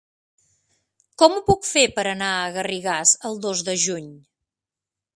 Com 1.23 1.35
ho 1.35 1.43
puc 1.51 1.69
fer 1.73 1.85
per 1.99 2.07
anar 2.13 2.31
a 2.39 2.49
Garrigàs 2.57 3.15
el 3.31 3.41
dos 3.47 3.65
de 3.71 3.81
juny? 3.87 4.13